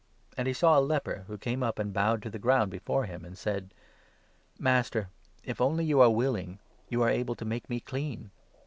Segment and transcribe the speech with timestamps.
[0.35, 3.05] And he saw a leper 2 who came up, and bowed to the ground before
[3.05, 3.71] him, and said:"
[4.57, 5.09] Master,
[5.43, 6.57] if only you are willing,
[6.89, 8.31] you are able to make me clean."